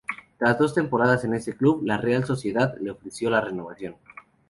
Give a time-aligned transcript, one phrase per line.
[0.39, 3.97] Tras dos temporadas en este club, la Real Sociedad le ofreció la renovación.